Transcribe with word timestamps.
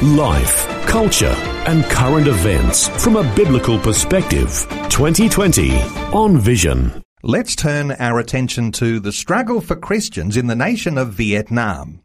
Life, 0.00 0.66
culture, 0.86 1.34
and 1.66 1.84
current 1.84 2.26
events 2.26 2.88
from 3.04 3.14
a 3.14 3.34
biblical 3.36 3.78
perspective. 3.78 4.66
2020 4.88 5.80
on 6.12 6.38
Vision. 6.38 7.04
Let's 7.22 7.54
turn 7.54 7.92
our 7.92 8.18
attention 8.18 8.72
to 8.72 8.98
the 8.98 9.12
struggle 9.12 9.60
for 9.60 9.76
Christians 9.76 10.36
in 10.36 10.48
the 10.48 10.56
nation 10.56 10.98
of 10.98 11.12
Vietnam. 11.12 12.02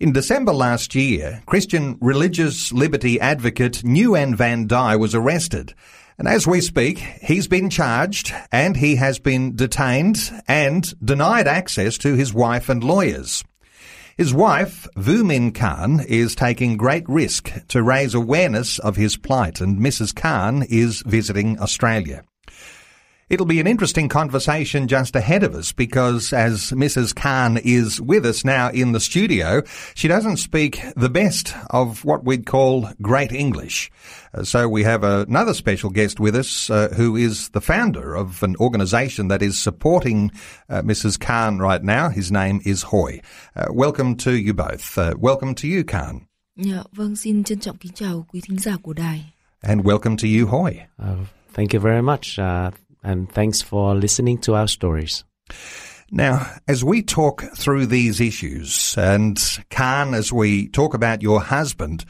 In 0.00 0.12
December 0.12 0.52
last 0.52 0.96
year, 0.96 1.42
Christian 1.46 1.96
religious 2.00 2.72
liberty 2.72 3.20
advocate 3.20 3.82
Nguyen 3.84 4.34
Van 4.34 4.66
Dai 4.66 4.96
was 4.96 5.14
arrested. 5.14 5.74
And 6.18 6.26
as 6.26 6.44
we 6.44 6.60
speak, 6.60 6.98
he's 6.98 7.46
been 7.46 7.70
charged 7.70 8.34
and 8.50 8.76
he 8.76 8.96
has 8.96 9.20
been 9.20 9.54
detained 9.54 10.18
and 10.48 10.92
denied 11.04 11.46
access 11.46 11.98
to 11.98 12.14
his 12.14 12.34
wife 12.34 12.68
and 12.68 12.82
lawyers. 12.82 13.44
His 14.18 14.34
wife, 14.34 14.88
Vu 14.96 15.22
Minh 15.22 15.52
Khanh, 15.52 16.04
is 16.04 16.34
taking 16.34 16.76
great 16.76 17.08
risk 17.08 17.52
to 17.68 17.84
raise 17.84 18.14
awareness 18.14 18.80
of 18.80 18.96
his 18.96 19.16
plight 19.16 19.60
and 19.60 19.78
Mrs. 19.78 20.12
Khanh 20.12 20.66
is 20.68 21.04
visiting 21.06 21.56
Australia. 21.60 22.24
It'll 23.30 23.44
be 23.44 23.60
an 23.60 23.66
interesting 23.66 24.08
conversation 24.08 24.88
just 24.88 25.14
ahead 25.14 25.42
of 25.42 25.54
us 25.54 25.70
because 25.70 26.32
as 26.32 26.70
Mrs. 26.70 27.12
Khanh 27.12 27.60
is 27.62 28.00
with 28.00 28.24
us 28.24 28.42
now 28.42 28.70
in 28.70 28.92
the 28.92 29.00
studio, 29.00 29.62
she 29.94 30.08
doesn't 30.08 30.38
speak 30.38 30.80
the 30.96 31.10
best 31.10 31.54
of 31.68 32.06
what 32.06 32.24
we'd 32.24 32.46
call 32.46 32.88
great 33.02 33.30
English. 33.30 33.90
Uh, 34.32 34.44
so 34.44 34.66
we 34.66 34.82
have 34.82 35.04
another 35.04 35.52
special 35.52 35.90
guest 35.90 36.18
with 36.18 36.34
us 36.34 36.70
uh, 36.70 36.88
who 36.96 37.16
is 37.16 37.50
the 37.50 37.60
founder 37.60 38.14
of 38.14 38.42
an 38.42 38.56
organization 38.56 39.28
that 39.28 39.42
is 39.42 39.58
supporting 39.58 40.30
uh, 40.70 40.80
Mrs. 40.80 41.18
Khanh 41.18 41.60
right 41.60 41.84
now. 41.84 42.08
His 42.08 42.32
name 42.32 42.62
is 42.64 42.84
Hoy. 42.84 43.20
Uh, 43.54 43.66
welcome 43.70 44.16
to 44.16 44.38
you 44.38 44.54
both. 44.54 44.96
Uh, 44.96 45.14
welcome 45.18 45.54
to 45.56 45.68
you, 45.68 45.84
Khanh. 45.84 46.20
Dạ, 46.56 46.82
vâng, 46.92 47.16
xin 47.16 47.44
trân 47.44 47.58
trọng 47.58 47.76
kính 47.76 47.92
chào 47.92 48.26
quý 48.32 48.40
thính 48.48 48.58
giả 48.58 48.76
của 48.82 48.92
đài. 48.92 49.32
And 49.60 49.80
welcome 49.82 50.16
to 50.16 50.26
you, 50.26 50.46
Hoy. 50.46 50.80
Uh, 50.98 51.26
thank 51.54 51.74
you 51.74 51.80
very 51.80 52.02
much. 52.02 52.38
And 53.02 53.30
thanks 53.30 53.62
for 53.62 53.94
listening 53.94 54.38
to 54.38 54.54
our 54.54 54.68
stories. 54.68 55.24
Now, 56.10 56.46
as 56.66 56.82
we 56.82 57.02
talk 57.02 57.44
through 57.56 57.86
these 57.86 58.20
issues, 58.20 58.96
and 58.96 59.36
Khanh, 59.70 60.14
as 60.14 60.32
we 60.32 60.68
talk 60.68 60.94
about 60.94 61.22
your 61.22 61.40
husband, 61.40 62.04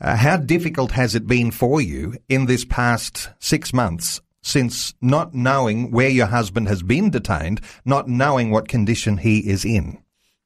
uh, 0.00 0.16
how 0.16 0.36
difficult 0.36 0.92
has 0.92 1.14
it 1.14 1.26
been 1.26 1.50
for 1.50 1.80
you 1.80 2.14
in 2.28 2.46
this 2.46 2.64
past 2.64 3.30
six 3.38 3.72
months 3.72 4.20
since 4.42 4.94
not 5.00 5.34
knowing 5.34 5.90
where 5.90 6.08
your 6.08 6.26
husband 6.26 6.68
has 6.68 6.82
been 6.82 7.10
detained, 7.10 7.60
not 7.84 8.08
knowing 8.08 8.50
what 8.50 8.68
condition 8.68 9.18
he 9.18 9.38
is 9.38 9.64
in? 9.64 9.98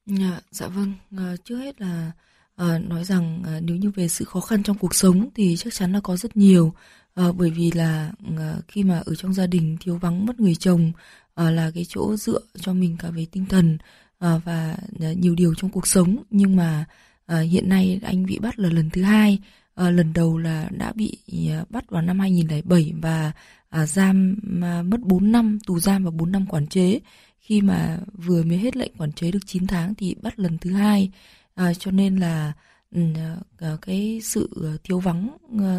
Dạ, 0.06 0.40
dạ 0.50 0.68
vâng. 0.68 0.94
À, 1.16 1.36
trước 1.44 1.56
hết 1.56 1.80
là 1.80 2.12
à, 2.56 2.78
nói 2.78 3.04
rằng 3.04 3.42
à, 3.46 3.60
nếu 3.60 3.76
như 3.76 3.90
về 3.90 4.08
sự 4.08 4.24
khó 4.24 4.40
khăn 4.40 4.62
trong 4.62 4.78
cuộc 4.78 4.94
sống 4.94 5.30
thì 5.34 5.56
chắc 5.56 5.74
chắn 5.74 5.92
là 5.92 6.00
có 6.02 6.16
rất 6.16 6.36
nhiều. 6.36 6.74
À, 7.14 7.32
bởi 7.38 7.50
vì 7.50 7.70
là 7.70 8.12
à, 8.38 8.56
khi 8.68 8.84
mà 8.84 9.02
ở 9.06 9.14
trong 9.14 9.34
gia 9.34 9.46
đình 9.46 9.76
thiếu 9.80 9.96
vắng 9.98 10.26
mất 10.26 10.40
người 10.40 10.54
chồng 10.54 10.92
à, 11.34 11.50
là 11.50 11.70
cái 11.74 11.84
chỗ 11.88 12.16
dựa 12.16 12.40
cho 12.60 12.72
mình 12.72 12.96
cả 12.98 13.10
về 13.10 13.26
tinh 13.32 13.46
thần 13.46 13.78
à, 14.18 14.40
và 14.44 14.76
à, 15.00 15.12
nhiều 15.12 15.34
điều 15.34 15.54
trong 15.54 15.70
cuộc 15.70 15.86
sống. 15.86 16.16
Nhưng 16.30 16.56
mà 16.56 16.84
à, 17.26 17.40
hiện 17.40 17.68
nay 17.68 18.00
anh 18.02 18.26
bị 18.26 18.38
bắt 18.38 18.58
là 18.58 18.68
lần 18.68 18.90
thứ 18.90 19.02
hai. 19.02 19.38
À, 19.74 19.90
lần 19.90 20.12
đầu 20.12 20.38
là 20.38 20.68
đã 20.70 20.92
bị 20.92 21.18
à, 21.50 21.64
bắt 21.70 21.90
vào 21.90 22.02
năm 22.02 22.18
2007 22.20 22.92
và 23.02 23.32
à, 23.70 23.86
giam 23.86 24.36
à, 24.62 24.82
mất 24.82 25.00
4 25.00 25.32
năm 25.32 25.58
tù 25.66 25.78
giam 25.80 26.04
và 26.04 26.10
4 26.10 26.32
năm 26.32 26.46
quản 26.46 26.66
chế. 26.66 27.00
Khi 27.40 27.60
mà 27.60 27.98
vừa 28.14 28.42
mới 28.42 28.58
hết 28.58 28.76
lệnh 28.76 28.92
quản 28.98 29.12
chế 29.12 29.30
được 29.30 29.46
9 29.46 29.66
tháng 29.66 29.94
thì 29.94 30.14
bắt 30.22 30.38
lần 30.38 30.58
thứ 30.58 30.72
hai. 30.72 31.10
À, 31.54 31.74
cho 31.74 31.90
nên 31.90 32.16
là 32.16 32.52
Ừ, 32.94 33.00
ờ, 33.14 33.36
ờ, 33.58 33.76
cái 33.82 34.20
sự 34.22 34.48
ờ, 34.62 34.76
thiếu 34.84 34.98
vắng 34.98 35.36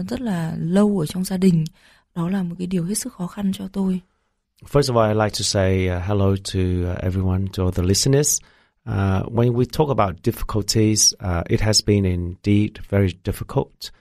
rất 0.10 0.22
là 0.22 0.56
lâu 0.58 1.00
ở 1.00 1.06
trong 1.06 1.24
gia 1.24 1.38
đình 1.38 1.66
đó 2.16 2.30
là 2.30 2.44
một 2.44 2.56
cái 2.58 2.68
điều 2.68 2.84
hết 2.84 2.96
sức 2.96 3.14
khó 3.14 3.28
khăn 3.28 3.52
cho 3.54 3.68
tôi. 3.68 4.02
First 4.66 4.94
of 4.94 4.96
all, 4.96 5.10
I'd 5.10 5.24
like 5.24 5.36
to 5.38 5.44
say 5.44 5.88
uh, 5.88 6.04
hello 6.04 6.36
to 6.54 6.60
uh, 6.60 7.04
everyone, 7.04 7.48
to 7.54 7.64
all 7.64 7.72
the 7.72 7.84
listeners. 7.84 8.40
Uh, 8.86 9.24
when 9.28 9.54
we 9.54 9.66
talk 9.66 9.90
about 9.90 10.22
difficulties, 10.24 11.14
uh, 11.20 11.44
it 11.50 11.62
has 11.62 11.82
been 11.82 12.06
indeed 12.06 12.80
very 12.90 13.14
difficult 13.24 13.92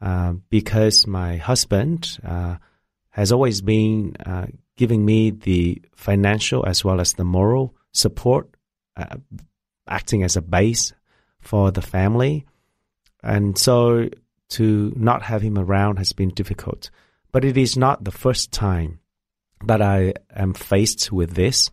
uh, 0.00 0.32
because 0.50 1.06
my 1.06 1.36
husband 1.36 2.18
uh, 2.24 2.56
has 3.10 3.32
always 3.32 3.60
been 3.60 4.16
uh, 4.26 4.46
giving 4.76 5.04
me 5.04 5.30
the 5.30 5.80
financial 5.94 6.66
as 6.66 6.84
well 6.84 7.00
as 7.00 7.14
the 7.14 7.24
moral 7.24 7.74
support, 7.92 8.48
uh, 8.96 9.16
acting 9.88 10.24
as 10.24 10.36
a 10.36 10.42
base 10.42 10.92
for 11.40 11.70
the 11.70 11.82
family. 11.82 12.44
And 13.22 13.58
so 13.58 14.08
to 14.50 14.92
not 14.96 15.22
have 15.22 15.42
him 15.42 15.58
around 15.58 15.98
has 15.98 16.12
been 16.12 16.30
difficult. 16.30 16.90
But 17.32 17.44
it 17.44 17.56
is 17.56 17.76
not 17.76 18.04
the 18.04 18.10
first 18.10 18.52
time 18.52 19.00
that 19.66 19.82
I 19.82 20.14
am 20.34 20.54
faced 20.54 21.12
with 21.12 21.34
this. 21.34 21.70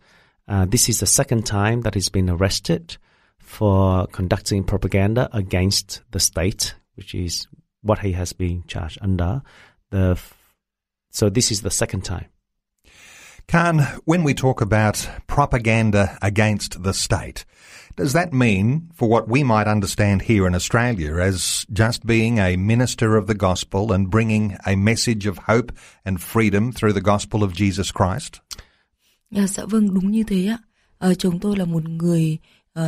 Uh, 0.48 0.66
this 0.66 0.88
is 0.88 1.00
the 1.00 1.06
second 1.06 1.46
time 1.46 1.82
that 1.82 1.94
he's 1.94 2.08
been 2.08 2.30
arrested 2.30 2.96
for 3.38 4.06
conducting 4.08 4.64
propaganda 4.64 5.28
against 5.32 6.02
the 6.10 6.20
state, 6.20 6.74
which 6.94 7.14
is 7.14 7.46
what 7.82 8.00
he 8.00 8.12
has 8.12 8.32
been 8.32 8.64
charged 8.66 8.98
under. 9.00 9.42
The 9.90 10.20
so 11.10 11.30
this 11.30 11.50
is 11.50 11.62
the 11.62 11.70
second 11.70 12.04
time. 12.04 12.26
Khanh, 13.48 14.00
when 14.04 14.24
we 14.24 14.34
talk 14.34 14.60
about 14.60 15.08
propaganda 15.28 16.18
against 16.20 16.82
the 16.82 16.92
state, 16.92 17.44
does 17.96 18.12
that 18.12 18.32
mean, 18.32 18.88
for 18.94 19.08
what 19.08 19.28
we 19.28 19.42
might 19.42 19.66
understand 19.66 20.22
here 20.22 20.46
in 20.46 20.54
Australia 20.54 21.16
as 21.16 21.66
just 21.72 22.04
being 22.04 22.38
a 22.38 22.56
minister 22.56 23.16
of 23.16 23.26
the 23.26 23.34
gospel 23.34 23.92
and 23.92 24.10
bringing 24.10 24.56
a 24.66 24.76
message 24.76 25.26
of 25.26 25.38
hope 25.38 25.72
and 26.04 26.20
freedom 26.20 26.72
through 26.72 26.92
the 26.92 27.00
gospel 27.00 27.42
of 27.42 27.52
Jesus 27.52 27.90
Christ? 27.92 28.40
À, 29.34 29.46
dạ 29.46 29.64
vâng, 29.64 29.94
đúng 29.94 30.10
như 30.10 30.22
thế 30.22 30.46
ạ. 30.46 30.58
À, 30.98 31.14
chồng 31.14 31.40
tôi 31.40 31.56
là 31.56 31.64
một 31.64 31.88
người 31.88 32.38
uh, 32.78 32.84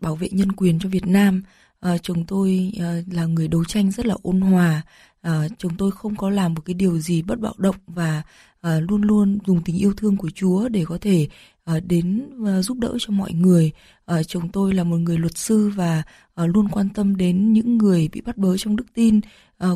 bảo 0.00 0.16
vệ 0.16 0.28
nhân 0.30 0.52
quyền 0.52 0.78
cho 0.78 0.88
Việt 0.88 1.06
Nam. 1.06 1.42
À, 1.80 1.98
chồng 1.98 2.24
tôi 2.26 2.72
uh, 2.76 3.14
là 3.14 3.26
người 3.26 3.48
đấu 3.48 3.64
tranh 3.64 3.90
rất 3.90 4.06
là 4.06 4.14
ôn 4.22 4.40
hòa. 4.40 4.82
À, 5.22 5.48
chồng 5.58 5.76
tôi 5.78 5.90
không 5.90 6.16
có 6.16 6.30
làm 6.30 6.54
một 6.54 6.62
cái 6.64 6.74
điều 6.74 6.98
gì 6.98 7.22
bất 7.22 7.40
bạo 7.40 7.54
động 7.58 7.76
và 7.86 8.22
à, 8.60 8.80
luôn 8.80 9.02
luôn 9.02 9.38
dùng 9.46 9.62
tình 9.64 9.78
yêu 9.78 9.92
thương 9.96 10.16
của 10.16 10.30
Chúa 10.34 10.68
để 10.68 10.84
có 10.88 10.98
thể 11.00 11.28
Ờ, 11.70 11.80
đến 11.80 12.30
ờ, 12.44 12.62
giúp 12.62 12.78
đỡ 12.78 12.96
cho 12.98 13.10
mọi 13.12 13.32
người. 13.32 13.70
Ờ, 14.04 14.22
chồng 14.22 14.48
tôi 14.48 14.74
là 14.74 14.84
một 14.84 14.96
người 14.96 15.18
luật 15.18 15.38
sư 15.38 15.70
và 15.76 16.02
luôn 16.36 16.68
quan 16.68 16.88
tâm 16.88 17.16
đến 17.16 17.52
những 17.52 17.78
người 17.78 18.08
bị 18.12 18.20
bắt 18.20 18.36
bớ 18.36 18.56
trong 18.56 18.76
đức 18.76 18.86
tin 18.94 19.20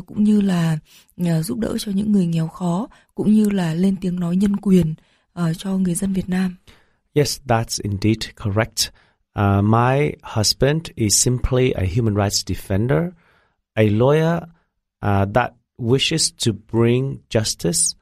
cũng 0.05 0.23
như 0.23 0.41
là 0.41 0.77
giúp 1.17 1.59
đỡ 1.59 1.77
cho 1.79 1.91
những 1.91 2.11
người 2.11 2.25
nghèo 2.25 2.47
khó 2.47 2.87
cũng 3.15 3.33
như 3.33 3.49
là 3.49 3.73
lên 3.73 3.95
tiếng 4.01 4.19
nói 4.19 4.35
nhân 4.35 4.55
quyền 4.55 4.93
cho 5.57 5.77
người 5.77 5.95
dân 5.95 6.13
Việt 6.13 6.29
Nam. 6.29 6.55
Yes, 7.13 7.39
that's 7.47 7.79
indeed 7.83 8.17
correct. 8.43 8.91
Uh, 9.39 9.63
my 9.63 10.11
husband 10.35 10.81
is 10.95 11.23
simply 11.23 11.71
a 11.71 11.83
human 11.95 12.15
rights 12.15 12.45
defender, 12.47 13.01
a 13.73 13.83
lawyer 13.83 14.37
uh, 15.05 15.33
that 15.33 15.51
wishes 15.77 16.31
to 16.45 16.51
bring 16.71 17.17
justice 17.29 17.95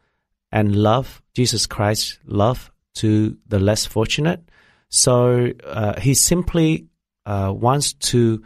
and 0.50 0.76
love, 0.76 1.08
Jesus 1.34 1.67
Christ 1.67 2.20
love 2.26 2.72
to 2.95 3.37
the 3.47 3.59
less 3.59 3.85
fortunate. 3.85 4.41
So 4.90 5.51
uh, 5.63 5.99
he 5.99 6.13
simply 6.13 6.87
uh, 7.25 7.53
wants 7.55 7.93
to 7.93 8.43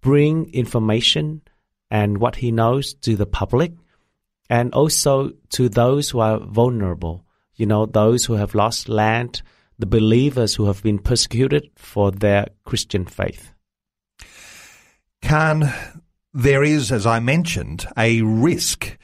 bring 0.00 0.52
information 0.52 1.42
and 1.90 2.18
what 2.18 2.36
he 2.36 2.52
knows 2.52 2.94
to 2.94 3.16
the 3.16 3.26
public 3.26 3.72
and 4.50 4.72
also 4.74 5.32
to 5.50 5.68
those 5.68 6.10
who 6.10 6.20
are 6.20 6.38
vulnerable, 6.38 7.24
you 7.56 7.66
know, 7.66 7.86
those 7.86 8.24
who 8.24 8.34
have 8.34 8.54
lost 8.54 8.88
land, 8.88 9.42
the 9.78 9.86
believers 9.86 10.54
who 10.54 10.66
have 10.66 10.82
been 10.82 10.98
persecuted 10.98 11.70
for 11.76 12.10
their 12.10 12.48
Christian 12.64 13.04
faith. 13.04 13.52
Khanh, 15.22 15.72
there 16.32 16.62
is, 16.62 16.92
as 16.92 17.06
I 17.06 17.20
mentioned, 17.20 17.86
a 17.96 18.22
risk 18.22 18.96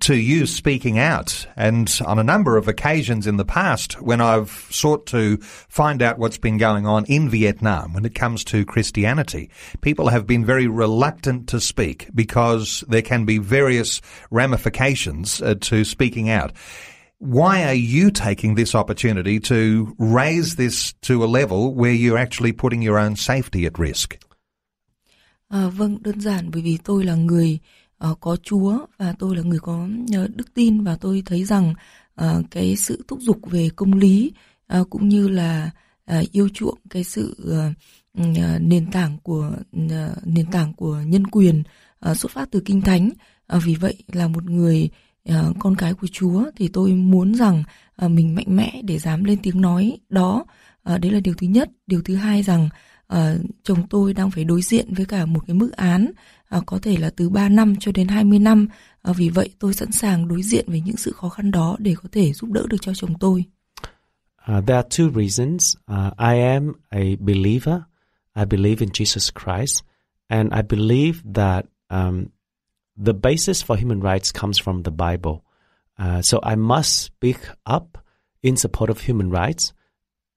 to 0.00 0.14
you 0.14 0.46
speaking 0.46 0.98
out. 0.98 1.46
And 1.56 1.90
on 2.06 2.18
a 2.18 2.24
number 2.24 2.56
of 2.56 2.68
occasions 2.68 3.26
in 3.26 3.36
the 3.36 3.44
past, 3.44 4.00
when 4.00 4.20
I've 4.20 4.68
sought 4.70 5.06
to 5.06 5.38
find 5.68 6.02
out 6.02 6.18
what's 6.18 6.38
been 6.38 6.58
going 6.58 6.86
on 6.86 7.04
in 7.06 7.28
Vietnam 7.28 7.92
when 7.92 8.04
it 8.04 8.14
comes 8.14 8.44
to 8.44 8.64
Christianity, 8.64 9.50
people 9.80 10.08
have 10.08 10.26
been 10.26 10.44
very 10.44 10.66
reluctant 10.66 11.48
to 11.48 11.60
speak 11.60 12.08
because 12.14 12.84
there 12.88 13.02
can 13.02 13.24
be 13.24 13.38
various 13.38 14.00
ramifications 14.30 15.42
uh, 15.42 15.54
to 15.60 15.84
speaking 15.84 16.30
out. 16.30 16.52
why 17.18 17.64
are 17.64 17.74
you 17.74 18.10
taking 18.10 18.54
this 18.54 18.74
opportunity 18.74 19.40
to 19.40 19.94
raise 19.98 20.56
this 20.56 20.92
to 21.00 21.24
a 21.24 21.26
level 21.26 21.72
where 21.72 21.92
you're 21.92 22.18
actually 22.18 22.52
putting 22.52 22.82
your 22.82 22.98
own 22.98 23.16
safety 23.16 23.64
at 23.66 23.78
risk? 23.78 24.18
À, 25.50 25.68
vâng, 25.68 25.98
đơn 26.02 26.20
giản 26.20 26.50
bởi 26.50 26.62
vì 26.62 26.78
tôi 26.84 27.04
là 27.04 27.14
người 27.14 27.58
Ờ, 27.98 28.14
có 28.20 28.36
Chúa 28.42 28.78
và 28.98 29.14
tôi 29.18 29.36
là 29.36 29.42
người 29.42 29.58
có 29.58 29.88
uh, 30.24 30.36
đức 30.36 30.54
tin 30.54 30.84
và 30.84 30.96
tôi 30.96 31.22
thấy 31.26 31.44
rằng 31.44 31.74
uh, 32.22 32.44
cái 32.50 32.76
sự 32.76 33.04
thúc 33.08 33.18
giục 33.20 33.38
về 33.50 33.68
công 33.76 33.92
lý 33.92 34.32
uh, 34.80 34.90
cũng 34.90 35.08
như 35.08 35.28
là 35.28 35.70
uh, 36.18 36.32
yêu 36.32 36.48
chuộng 36.48 36.78
cái 36.90 37.04
sự 37.04 37.36
uh, 37.50 37.76
nền 38.60 38.90
tảng 38.90 39.18
của 39.22 39.50
uh, 39.84 40.26
nền 40.26 40.46
tảng 40.52 40.72
của 40.72 40.96
nhân 41.06 41.26
quyền 41.26 41.62
uh, 42.10 42.16
xuất 42.16 42.32
phát 42.32 42.48
từ 42.50 42.60
kinh 42.64 42.80
thánh. 42.80 43.10
Uh, 43.56 43.62
vì 43.64 43.74
vậy 43.74 43.96
là 44.12 44.28
một 44.28 44.44
người 44.44 44.88
uh, 45.28 45.56
con 45.58 45.74
cái 45.76 45.94
của 45.94 46.06
Chúa 46.12 46.44
thì 46.56 46.68
tôi 46.68 46.92
muốn 46.92 47.34
rằng 47.34 47.62
uh, 48.04 48.10
mình 48.10 48.34
mạnh 48.34 48.56
mẽ 48.56 48.80
để 48.84 48.98
dám 48.98 49.24
lên 49.24 49.38
tiếng 49.42 49.60
nói 49.60 49.98
đó. 50.08 50.44
Uh, 50.94 51.00
đấy 51.00 51.12
là 51.12 51.20
điều 51.20 51.34
thứ 51.34 51.46
nhất. 51.46 51.70
Điều 51.86 52.02
thứ 52.02 52.14
hai 52.14 52.42
rằng 52.42 52.68
uh, 53.14 53.18
chồng 53.62 53.86
tôi 53.90 54.14
đang 54.14 54.30
phải 54.30 54.44
đối 54.44 54.62
diện 54.62 54.94
với 54.94 55.06
cả 55.06 55.26
một 55.26 55.40
cái 55.46 55.54
mức 55.54 55.72
án 55.72 56.10
À, 56.54 56.60
có 56.66 56.78
thể 56.82 56.96
là 56.96 57.10
từ 57.16 57.28
3 57.28 57.48
năm 57.48 57.74
cho 57.80 57.92
đến 57.92 58.08
20 58.08 58.38
năm. 58.38 58.66
À, 59.02 59.12
vì 59.12 59.28
vậy 59.28 59.50
tôi 59.58 59.74
sẵn 59.74 59.92
sàng 59.92 60.28
đối 60.28 60.42
diện 60.42 60.64
với 60.68 60.80
những 60.80 60.96
sự 60.96 61.12
khó 61.12 61.28
khăn 61.28 61.50
đó 61.50 61.76
để 61.78 61.94
có 62.02 62.08
thể 62.12 62.32
giúp 62.32 62.50
đỡ 62.50 62.62
được 62.68 62.76
cho 62.80 62.94
chồng 62.94 63.18
tôi. 63.20 63.44
Uh, 64.52 64.66
there 64.66 64.76
are 64.76 64.88
two 64.88 65.10
reasons. 65.14 65.76
Uh, 65.92 66.12
I 66.18 66.40
am 66.40 66.72
a 66.90 67.16
believer. 67.20 67.80
I 68.36 68.44
believe 68.44 68.76
in 68.80 68.88
Jesus 68.88 69.30
Christ, 69.32 69.84
and 70.28 70.52
I 70.52 70.62
believe 70.62 71.14
that 71.34 71.64
um, 71.88 72.26
the 73.06 73.12
basis 73.12 73.64
for 73.64 73.76
human 73.76 74.00
rights 74.00 74.32
comes 74.40 74.62
from 74.62 74.82
the 74.82 74.90
Bible. 74.90 75.40
Uh, 75.98 76.22
so 76.22 76.38
I 76.52 76.56
must 76.56 76.90
speak 77.04 77.38
up 77.66 77.98
in 78.42 78.56
support 78.56 78.90
of 78.90 79.08
human 79.08 79.30
rights 79.30 79.72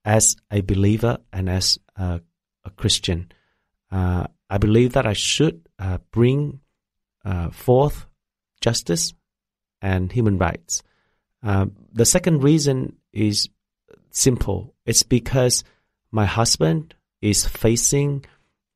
as 0.03 0.35
a 0.49 0.61
believer 0.61 1.17
and 1.31 1.49
as 1.49 1.79
a, 1.95 2.19
a 2.63 2.69
Christian. 2.69 3.25
Uh, 3.91 4.23
I 4.49 4.57
believe 4.57 4.89
that 4.93 5.05
I 5.05 5.13
should 5.13 5.66
uh, 5.79 5.97
bring 6.11 6.59
uh, 7.25 7.49
forth 7.49 8.07
justice 8.61 9.13
and 9.81 10.11
human 10.11 10.37
rights. 10.37 10.83
Uh, 11.43 11.67
the 11.93 12.05
second 12.05 12.43
reason 12.43 12.95
is 13.13 13.49
simple. 14.11 14.73
It's 14.85 15.03
because 15.03 15.63
my 16.11 16.25
husband 16.25 16.95
is 17.21 17.45
facing 17.45 18.25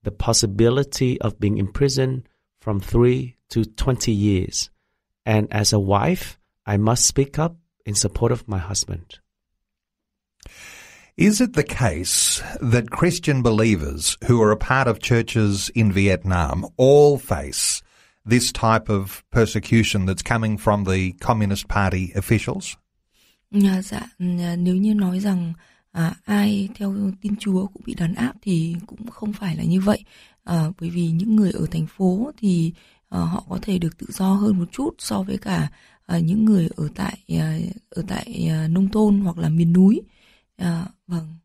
the 0.04 0.12
possibility 0.12 1.20
of 1.22 1.40
being 1.40 1.58
imprisoned 1.58 2.28
from 2.60 2.80
three 2.80 3.38
to 3.50 3.66
20 3.66 4.12
years. 4.12 4.70
And 5.26 5.52
as 5.52 5.74
a 5.74 5.80
wife, 5.80 6.40
I 6.66 6.78
must 6.78 7.06
speak 7.06 7.38
up 7.40 7.56
in 7.86 7.96
support 7.96 8.32
of 8.32 8.48
my 8.48 8.58
husband. 8.58 9.20
Is 11.18 11.42
it 11.42 11.56
the 11.56 11.64
case 11.64 12.42
that 12.62 12.90
Christian 12.90 13.44
believers 13.44 14.18
who 14.28 14.42
are 14.42 14.52
a 14.52 14.58
part 14.58 14.88
of 14.88 15.00
churches 15.00 15.70
in 15.76 15.92
Vietnam 15.92 16.66
all 16.78 17.18
face 17.18 17.84
this 18.26 18.52
type 18.54 18.90
of 18.90 19.22
persecution 19.30 20.06
that's 20.06 20.24
coming 20.24 20.58
from 20.58 20.86
the 20.86 21.12
Communist 21.20 21.68
Party 21.68 22.14
officials? 22.16 22.78
À, 23.52 23.82
dạ, 23.82 24.08
nếu 24.56 24.76
như 24.76 24.94
nói 24.94 25.20
rằng 25.20 25.54
à, 25.92 26.14
ai 26.26 26.70
theo 26.76 26.96
tin 27.22 27.36
Chúa 27.40 27.68
cũng 27.68 27.82
bị 27.86 27.94
đàn 27.94 28.14
áp 28.14 28.34
thì 28.42 28.76
cũng 28.88 29.08
không 29.08 29.34
phải 29.34 29.56
là 29.56 29.64
như 29.64 29.82
vậy. 29.82 30.04
À, 30.44 30.72
bởi 30.82 30.90
vì 30.90 31.08
những 31.12 31.36
người 31.36 31.52
ở 31.52 31.66
thành 31.72 31.88
phố 31.88 32.32
thì 32.38 32.74
à, 33.10 33.20
họ 33.20 33.44
có 33.50 33.60
thể 33.62 33.80
được 33.80 33.98
tự 33.98 34.08
do 34.10 34.34
hơn 34.34 34.60
một 34.60 34.72
chút 34.72 34.96
so 34.98 35.22
với 35.22 35.38
cả 35.38 35.70
à, 36.06 36.20
những 36.20 36.46
người 36.46 36.70
ở 36.76 36.88
tại 36.96 37.18
à, 37.40 37.60
ở 37.90 38.04
tại 38.08 38.48
à, 38.50 38.68
nông 38.68 38.90
thôn 38.90 39.22
hoặc 39.22 39.38
là 39.38 39.50
miền 39.50 39.74
núi. 39.74 40.02
Vâng. 41.08 41.42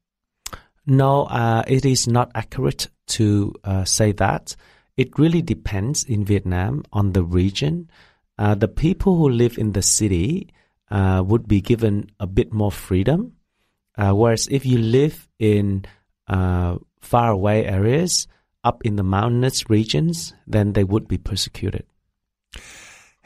No, 0.86 1.24
uh, 1.24 1.64
it 1.66 1.84
is 1.84 2.06
not 2.06 2.30
accurate 2.34 2.88
to 3.08 3.54
uh, 3.64 3.84
say 3.84 4.12
that. 4.12 4.54
It 4.96 5.18
really 5.18 5.42
depends 5.42 6.04
in 6.04 6.24
Vietnam 6.24 6.84
on 6.92 7.12
the 7.12 7.22
region. 7.22 7.90
Uh, 8.38 8.54
the 8.54 8.68
people 8.68 9.16
who 9.16 9.28
live 9.28 9.58
in 9.58 9.72
the 9.72 9.82
city 9.82 10.48
uh, 10.90 11.22
would 11.26 11.48
be 11.48 11.60
given 11.60 12.10
a 12.20 12.26
bit 12.26 12.52
more 12.52 12.70
freedom. 12.70 13.32
Uh, 13.98 14.12
whereas 14.12 14.46
if 14.48 14.64
you 14.64 14.78
live 14.78 15.28
in 15.38 15.84
uh, 16.28 16.76
far 17.00 17.30
away 17.32 17.66
areas, 17.66 18.28
up 18.62 18.84
in 18.84 18.96
the 18.96 19.02
mountainous 19.02 19.70
regions, 19.70 20.34
then 20.46 20.72
they 20.72 20.84
would 20.84 21.08
be 21.08 21.18
persecuted. 21.18 21.84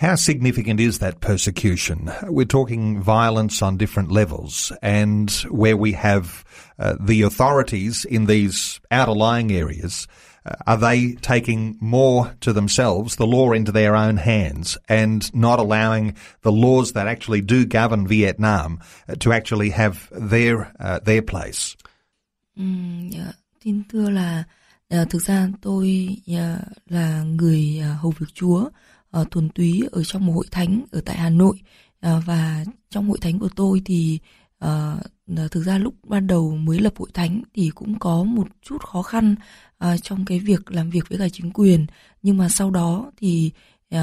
How 0.00 0.14
significant 0.14 0.80
is 0.80 1.00
that 1.00 1.20
persecution? 1.20 2.10
We're 2.22 2.46
talking 2.46 3.02
violence 3.02 3.60
on 3.60 3.76
different 3.76 4.10
levels 4.10 4.72
and 4.80 5.30
where 5.50 5.76
we 5.76 5.92
have 5.92 6.42
uh, 6.78 6.96
the 6.98 7.20
authorities 7.20 8.06
in 8.06 8.24
these 8.24 8.80
outer-lying 8.90 9.52
areas 9.52 10.08
uh, 10.46 10.54
are 10.66 10.78
they 10.78 11.12
taking 11.16 11.76
more 11.82 12.34
to 12.40 12.54
themselves, 12.54 13.16
the 13.16 13.26
law 13.26 13.52
into 13.52 13.72
their 13.72 13.94
own 13.94 14.16
hands, 14.16 14.78
and 14.88 15.34
not 15.34 15.58
allowing 15.58 16.16
the 16.40 16.50
laws 16.50 16.92
that 16.92 17.06
actually 17.06 17.42
do 17.42 17.66
govern 17.66 18.06
Vietnam 18.06 18.80
uh, 19.06 19.16
to 19.16 19.34
actually 19.34 19.68
have 19.68 20.08
their 20.12 20.72
uh, 20.80 20.98
their 21.00 21.20
place? 21.20 21.76
Mm, 22.58 23.12
yeah. 23.12 23.32
Thực 25.10 25.22
ra 25.26 25.48
tôi 25.60 26.16
là 26.88 27.22
người 27.24 27.80
hầu 28.00 28.10
việc 28.10 28.34
Chúa 28.34 28.70
uh, 29.20 29.30
thuần 29.30 29.48
túy 29.48 29.82
ở 29.92 30.04
trong 30.04 30.26
một 30.26 30.32
hội 30.32 30.46
thánh 30.50 30.84
ở 30.90 31.00
tại 31.04 31.16
Hà 31.16 31.30
Nội. 31.30 31.60
Uh, 32.06 32.26
và 32.26 32.64
trong 32.90 33.08
hội 33.08 33.18
thánh 33.20 33.38
của 33.38 33.48
tôi 33.56 33.82
thì 33.84 34.18
uh, 34.64 35.50
thực 35.50 35.62
ra 35.62 35.78
lúc 35.78 35.94
ban 36.06 36.26
đầu 36.26 36.56
mới 36.56 36.78
lập 36.78 36.92
hội 36.96 37.10
thánh 37.14 37.42
thì 37.54 37.70
cũng 37.74 37.98
có 37.98 38.24
một 38.24 38.48
chút 38.62 38.82
khó 38.82 39.02
khăn 39.02 39.34
uh, 39.84 40.02
trong 40.02 40.24
cái 40.24 40.38
việc 40.38 40.70
làm 40.70 40.90
việc 40.90 41.08
với 41.08 41.18
cả 41.18 41.28
chính 41.32 41.50
quyền. 41.50 41.86
Nhưng 42.22 42.36
mà 42.36 42.48
sau 42.48 42.70
đó 42.70 43.10
thì 43.16 43.50
uh, 43.94 44.00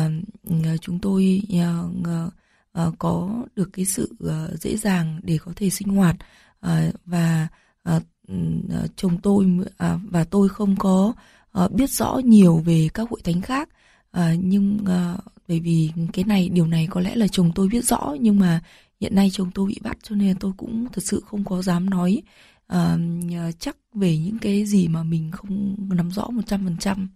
chúng 0.81 0.99
tôi 0.99 1.41
uh, 1.53 2.07
uh, 2.87 2.93
có 2.99 3.43
được 3.55 3.69
cái 3.73 3.85
sự 3.85 4.15
uh, 4.23 4.59
dễ 4.61 4.77
dàng 4.77 5.19
để 5.23 5.37
có 5.37 5.51
thể 5.55 5.69
sinh 5.69 5.87
hoạt. 5.87 6.15
Uh, 6.65 6.93
và 7.05 7.47
uh, 7.95 8.03
chồng 8.95 9.17
tôi 9.23 9.45
uh, 9.69 10.01
và 10.11 10.23
tôi 10.23 10.49
không 10.49 10.75
có 10.75 11.13
uh, 11.63 11.71
biết 11.71 11.89
rõ 11.89 12.19
nhiều 12.23 12.57
về 12.65 12.89
các 12.93 13.09
hội 13.09 13.21
thánh 13.23 13.41
khác 13.41 13.69
à, 14.17 14.35
nhưng 14.39 14.77
à, 14.87 15.17
bởi 15.47 15.59
vì 15.59 15.91
cái 16.13 16.25
này 16.25 16.49
điều 16.49 16.67
này 16.67 16.87
có 16.89 17.01
lẽ 17.01 17.15
là 17.15 17.27
chồng 17.27 17.51
tôi 17.55 17.67
biết 17.67 17.85
rõ 17.85 18.15
nhưng 18.19 18.39
mà 18.39 18.59
hiện 19.01 19.15
nay 19.15 19.29
chồng 19.33 19.51
tôi 19.53 19.67
bị 19.67 19.75
bắt 19.83 19.97
cho 20.03 20.15
nên 20.15 20.37
tôi 20.39 20.51
cũng 20.57 20.85
thật 20.93 21.01
sự 21.03 21.23
không 21.25 21.43
có 21.43 21.61
dám 21.61 21.89
nói 21.89 22.21
à, 22.67 22.97
chắc 23.59 23.77
về 23.93 24.17
những 24.17 24.37
cái 24.39 24.65
gì 24.65 24.87
mà 24.87 25.03
mình 25.03 25.31
không 25.31 25.75
nắm 25.89 26.11
rõ 26.11 26.23
100%. 26.23 27.07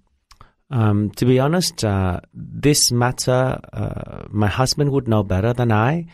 Um, 0.69 1.09
to 1.09 1.27
be 1.27 1.37
honest, 1.37 1.85
uh, 1.85 2.21
this 2.63 2.93
matter, 2.93 3.57
uh, 3.75 4.33
my 4.33 4.47
husband 4.47 4.89
would 4.89 5.05
know 5.05 5.23
better 5.23 5.57
than 5.57 5.69
I. 5.69 6.05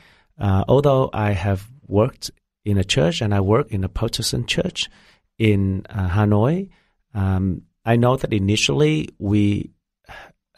Uh, 0.42 0.64
although 0.68 1.10
I 1.14 1.34
have 1.34 1.62
worked 1.88 2.32
in 2.64 2.78
a 2.78 2.84
church 2.84 3.22
and 3.22 3.34
I 3.34 3.40
work 3.40 3.68
in 3.70 3.84
a 3.84 3.88
Protestant 3.88 4.48
church 4.48 4.90
in 5.38 5.84
uh, 5.90 6.10
Hanoi, 6.10 6.70
um, 7.14 7.62
I 7.86 7.98
know 7.98 8.18
that 8.18 8.34
initially 8.34 9.10
we 9.20 9.70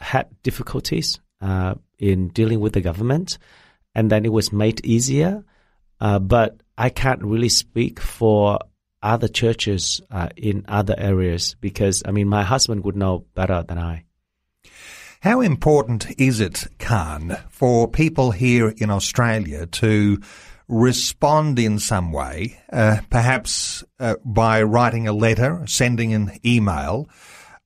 had 0.00 0.28
difficulties 0.42 1.20
uh, 1.40 1.74
in 1.98 2.28
dealing 2.28 2.60
with 2.60 2.72
the 2.72 2.80
government, 2.80 3.38
and 3.94 4.10
then 4.10 4.24
it 4.24 4.32
was 4.32 4.52
made 4.52 4.84
easier. 4.84 5.44
Uh, 6.00 6.18
but 6.18 6.60
I 6.78 6.88
can't 6.88 7.22
really 7.22 7.50
speak 7.50 8.00
for 8.00 8.58
other 9.02 9.28
churches 9.28 10.00
uh, 10.10 10.28
in 10.36 10.64
other 10.68 10.94
areas 10.96 11.54
because, 11.60 12.02
I 12.04 12.10
mean, 12.10 12.28
my 12.28 12.42
husband 12.42 12.84
would 12.84 12.96
know 12.96 13.26
better 13.34 13.62
than 13.62 13.78
I. 13.78 14.04
How 15.20 15.42
important 15.42 16.18
is 16.18 16.40
it, 16.40 16.66
Khanh, 16.78 17.38
for 17.50 17.88
people 17.88 18.30
here 18.30 18.70
in 18.70 18.90
Australia 18.90 19.66
to 19.66 20.18
respond 20.66 21.58
in 21.58 21.78
some 21.78 22.12
way, 22.12 22.58
uh, 22.72 23.00
perhaps 23.10 23.84
uh, 23.98 24.14
by 24.24 24.62
writing 24.62 25.08
a 25.08 25.12
letter, 25.12 25.62
sending 25.66 26.14
an 26.14 26.38
email, 26.46 27.08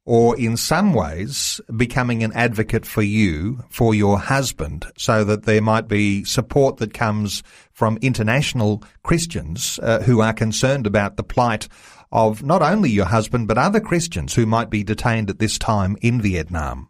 or 0.06 0.36
in 0.38 0.56
some 0.56 0.92
ways 0.92 1.60
becoming 1.76 2.22
an 2.22 2.32
advocate 2.34 2.84
for 2.84 3.02
you, 3.02 3.58
for 3.70 3.94
your 3.94 4.18
husband, 4.18 4.86
so 4.96 5.24
that 5.24 5.44
there 5.44 5.62
might 5.62 5.88
be 5.88 6.24
support 6.24 6.76
that 6.76 6.92
comes 6.92 7.42
from 7.72 7.98
international 8.02 8.82
Christians 9.02 9.80
uh, 9.82 10.00
who 10.00 10.20
are 10.20 10.34
concerned 10.34 10.86
about 10.86 11.16
the 11.16 11.22
plight 11.22 11.68
of 12.12 12.42
not 12.42 12.62
only 12.62 12.90
your 12.90 13.06
husband 13.06 13.48
but 13.48 13.58
other 13.58 13.80
Christians 13.80 14.34
who 14.34 14.46
might 14.46 14.70
be 14.70 14.84
detained 14.84 15.30
at 15.30 15.38
this 15.38 15.58
time 15.58 15.96
in 16.00 16.20
Vietnam. 16.20 16.88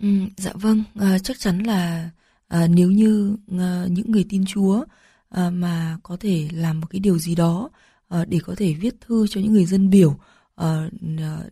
Ừ, 0.00 0.08
dạ 0.36 0.50
vâng, 0.54 0.82
à, 1.00 1.18
chắc 1.18 1.40
chắn 1.40 1.58
là 1.58 2.10
à, 2.48 2.66
nếu 2.66 2.90
như 2.90 3.36
à, 3.58 3.86
những 3.90 4.10
người 4.10 4.24
tin 4.28 4.44
Chúa 4.44 4.84
à, 5.30 5.50
mà 5.50 5.96
có 6.02 6.16
thể 6.20 6.48
làm 6.52 6.80
một 6.80 6.86
cái 6.90 7.00
điều 7.00 7.18
gì 7.18 7.34
đó 7.34 7.70
à, 8.08 8.24
để 8.28 8.38
có 8.46 8.54
thể 8.56 8.74
viết 8.74 8.94
thư 9.00 9.26
cho 9.26 9.40
những 9.40 9.52
người 9.52 9.64
dân 9.64 9.90
biểu 9.90 10.10
à, 10.10 10.31
Ờ, 10.62 10.88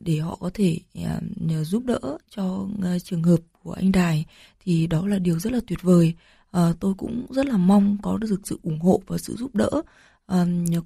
để 0.00 0.18
họ 0.18 0.36
có 0.40 0.50
thể 0.54 0.78
à, 1.04 1.20
giúp 1.62 1.84
đỡ 1.84 1.98
cho 2.30 2.66
ờ, 2.82 2.98
trường 2.98 3.22
hợp 3.22 3.36
của 3.62 3.72
anh 3.72 3.92
Đài 3.92 4.24
thì 4.64 4.86
đó 4.86 5.06
là 5.06 5.18
điều 5.18 5.38
rất 5.38 5.52
là 5.52 5.60
tuyệt 5.66 5.82
vời 5.82 6.14
uh, 6.56 6.80
tôi 6.80 6.94
cũng 6.94 7.26
rất 7.30 7.46
là 7.46 7.56
mong 7.56 7.96
có 8.02 8.18
được 8.18 8.40
sự 8.44 8.58
ủng 8.62 8.80
hộ 8.80 9.02
và 9.06 9.18
sự 9.18 9.36
giúp 9.36 9.54
đỡ 9.54 9.70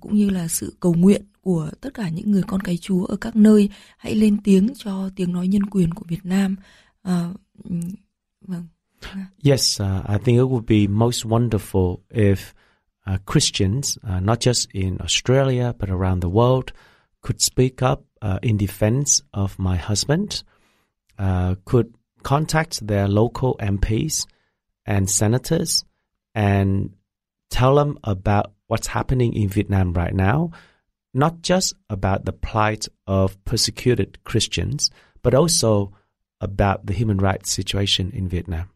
cũng 0.00 0.16
như 0.16 0.31
là 0.31 0.49
sự 0.49 0.75
cầu 0.81 0.95
nguyện 0.95 1.23
của 1.40 1.71
tất 1.81 1.95
cả 1.95 2.09
những 2.09 2.31
người 2.31 2.43
con 2.47 2.61
cái 2.61 2.76
Chúa 2.76 3.04
ở 3.04 3.16
các 3.16 3.37
nơi 3.37 3.69
hãy 3.97 4.14
lên 4.14 4.37
tiếng 4.45 4.69
cho 4.76 5.11
tiếng 5.16 5.33
nói 5.33 5.49
nhân 5.49 5.64
quyền 5.64 5.95
của 5.95 6.04
Việt 6.09 6.25
Nam. 6.25 6.57
Uh, 7.09 7.37
vâng. 8.40 8.66
Yes, 9.43 9.81
uh, 9.83 10.09
I 10.09 10.19
think 10.25 10.38
it 10.38 10.49
would 10.49 10.66
be 10.66 10.87
most 10.87 11.26
wonderful 11.26 11.97
if 12.11 12.37
uh, 13.11 13.19
Christians, 13.33 13.99
uh, 13.99 14.23
not 14.23 14.40
just 14.40 14.66
in 14.73 14.97
Australia 14.99 15.73
but 15.78 15.88
around 15.88 16.23
the 16.23 16.31
world, 16.31 16.64
could 17.21 17.40
speak 17.40 17.83
up 17.93 18.00
uh, 18.25 18.38
in 18.43 18.57
defense 18.57 19.23
of 19.35 19.59
my 19.59 19.76
husband, 19.76 20.43
uh, 21.19 21.57
could 21.66 21.95
contact 22.23 22.85
their 22.85 23.07
local 23.07 23.54
MPs 23.61 24.26
and 24.87 25.11
senators 25.11 25.85
and 26.35 26.95
tell 27.50 27.75
them 27.75 27.99
about 28.02 28.52
what's 28.66 28.87
happening 28.87 29.35
in 29.35 29.49
Vietnam 29.49 29.93
right 29.93 30.14
now, 30.14 30.50
not 31.12 31.43
just 31.43 31.75
about 31.90 32.25
the 32.25 32.33
plight 32.33 32.88
of 33.07 33.43
persecuted 33.45 34.25
Christians, 34.25 34.90
but 35.23 35.35
also 35.35 35.93
about 36.40 36.87
the 36.87 36.95
human 36.95 37.19
rights 37.19 37.52
situation 37.52 38.11
in 38.14 38.26
Vietnam. 38.26 38.71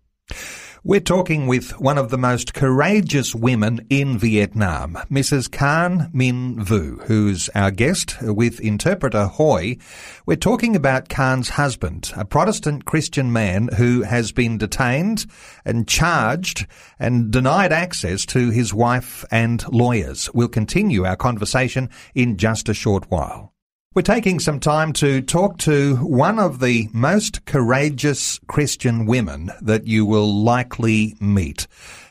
We're 0.85 1.01
talking 1.01 1.49
with 1.49 1.81
one 1.81 1.99
of 1.99 2.11
the 2.11 2.19
most 2.19 2.55
courageous 2.55 3.35
women 3.35 3.85
in 3.91 4.17
Vietnam, 4.17 4.95
Mrs. 5.11 5.49
Khanh 5.49 6.13
Minh 6.13 6.63
Vu, 6.63 7.01
who's 7.07 7.49
our 7.53 7.73
guest 7.73 8.17
with 8.23 8.61
interpreter 8.61 9.27
Hoy. 9.27 9.79
We're 10.25 10.37
talking 10.37 10.77
about 10.77 11.09
Khanh's 11.09 11.49
husband, 11.49 12.13
a 12.17 12.25
Protestant 12.25 12.85
Christian 12.85 13.33
man 13.33 13.71
who 13.77 14.03
has 14.03 14.31
been 14.31 14.57
detained 14.57 15.27
and 15.65 15.89
charged 15.89 16.65
and 17.01 17.33
denied 17.33 17.73
access 17.73 18.25
to 18.27 18.51
his 18.51 18.73
wife 18.73 19.25
and 19.33 19.67
lawyers. 19.73 20.31
We'll 20.33 20.47
continue 20.47 21.05
our 21.05 21.17
conversation 21.17 21.91
in 22.15 22.37
just 22.37 22.69
a 22.69 22.75
short 22.75 23.11
while. 23.11 23.53
We're 23.99 24.03
taking 24.03 24.39
some 24.39 24.61
time 24.61 24.93
to 24.93 25.21
talk 25.23 25.59
to 25.59 25.97
one 25.97 26.39
of 26.39 26.61
the 26.61 26.89
most 26.93 27.45
courageous 27.47 28.39
Christian 28.47 29.07
women 29.07 29.51
that 29.61 29.89
you 29.89 30.07
will 30.07 30.33
likely 30.33 31.17
meet. 31.19 31.67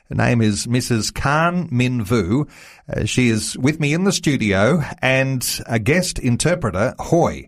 Her 0.10 0.16
name 0.16 0.42
is 0.42 0.68
Mrs. 0.68 1.14
Khanh 1.14 1.72
Minh 1.72 2.02
Vu. 2.02 2.46
Uh, 2.94 3.06
she 3.06 3.30
is 3.30 3.58
with 3.58 3.80
me 3.80 3.94
in 3.94 4.04
the 4.04 4.12
studio 4.12 4.84
and 5.02 5.62
a 5.66 5.80
guest 5.80 6.20
interpreter, 6.20 6.94
Hoy. 7.00 7.48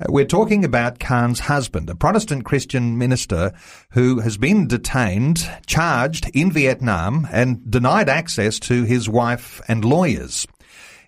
Uh, 0.00 0.06
we're 0.08 0.24
talking 0.24 0.64
about 0.64 0.98
Khanh's 0.98 1.40
husband, 1.40 1.90
a 1.90 1.94
Protestant 1.94 2.46
Christian 2.46 2.96
minister 2.96 3.52
who 3.90 4.20
has 4.20 4.38
been 4.38 4.66
detained, 4.66 5.46
charged 5.66 6.30
in 6.32 6.50
Vietnam 6.50 7.28
and 7.30 7.70
denied 7.70 8.08
access 8.08 8.58
to 8.60 8.84
his 8.84 9.10
wife 9.10 9.60
and 9.68 9.84
lawyers. 9.84 10.46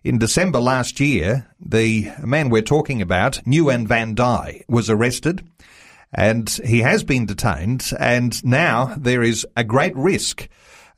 In 0.07 0.19
December 0.19 0.61
last 0.61 1.01
year, 1.01 1.49
the 1.59 2.13
man 2.25 2.49
we're 2.49 2.63
talking 2.63 3.03
about, 3.03 3.41
Nguyen 3.45 3.89
Van 3.89 4.15
Dai, 4.15 4.63
was 4.69 4.89
arrested 4.89 5.45
and 6.13 6.49
he 6.65 6.79
has 6.83 7.03
been 7.03 7.27
detained 7.27 7.91
and 7.99 8.45
now 8.45 8.95
there 8.97 9.25
is 9.25 9.45
a 9.57 9.65
great 9.65 9.97
risk 9.97 10.49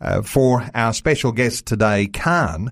uh, 0.03 0.21
for 0.21 0.69
our 0.75 0.93
special 0.93 1.33
guest 1.33 1.65
today, 1.65 2.09
Khanh. 2.09 2.69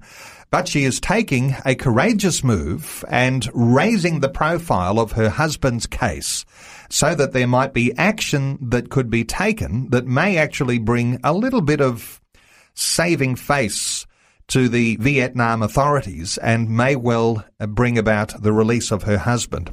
But 0.51 0.69
she 0.69 0.85
is 0.85 1.01
taking 1.01 1.57
a 1.65 1.75
courageous 1.75 2.45
move 2.45 3.03
and 3.09 3.49
raising 3.55 4.21
the 4.21 4.29
profile 4.29 5.01
of 5.01 5.13
her 5.13 5.31
husband's 5.31 5.87
case 5.87 6.45
so 6.91 7.15
that 7.15 7.33
there 7.33 7.49
might 7.49 7.73
be 7.73 7.97
action 7.97 8.59
that 8.61 8.91
could 8.91 9.09
be 9.09 9.25
taken 9.25 9.89
that 9.89 10.07
may 10.07 10.37
actually 10.37 10.81
bring 10.81 11.19
a 11.25 11.33
little 11.33 11.63
bit 11.63 11.81
of 11.81 12.21
saving 12.75 13.37
face 13.37 14.07
to 14.49 14.69
the 14.69 14.97
Vietnam 14.97 15.63
authorities 15.63 16.39
and 16.39 16.71
may 16.71 16.97
well 16.97 17.45
uh, 17.61 17.67
bring 17.67 17.99
about 17.99 18.41
the 18.43 18.53
release 18.53 18.91
of 18.91 19.03
her 19.05 19.19
husband. 19.19 19.71